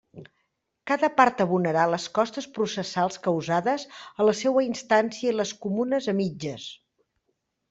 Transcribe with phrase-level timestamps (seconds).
[0.91, 3.85] Cada part abonarà les costes processals causades
[4.23, 6.67] a la seua instància i les comunes a mitges.